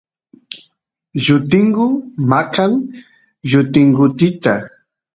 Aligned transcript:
llutingu 1.23 1.85
maqan 2.29 2.71
llutingutitata 3.49 4.53